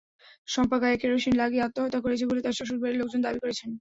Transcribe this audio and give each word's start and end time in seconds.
শম্পা 0.47 0.77
গায়ে 0.81 0.97
কেরোসিন 1.01 1.33
লাগিয়ে 1.41 1.65
আত্মহত্যা 1.65 1.99
করেছে 2.05 2.23
বলে 2.29 2.41
তার 2.41 2.57
শ্বশুরবাড়ির 2.57 2.99
লোকজন 3.01 3.21
দাবি 3.23 3.39
করেছেন। 3.43 3.69